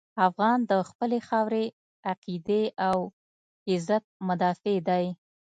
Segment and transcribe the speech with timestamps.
[0.27, 1.65] افغان د خپلې خاورې،
[2.09, 2.97] عقیدې او
[3.71, 5.05] عزت مدافع دی.